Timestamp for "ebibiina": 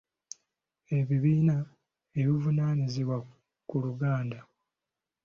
0.97-1.55